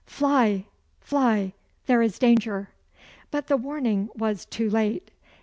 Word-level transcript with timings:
"Fly! 0.07 0.65
fly! 0.99 1.53
there 1.85 2.01
is 2.01 2.17
danger." 2.17 2.69
But 3.29 3.45
the 3.45 3.55
warning 3.55 4.09
was 4.15 4.45
too 4.47 4.67
late. 4.67 5.11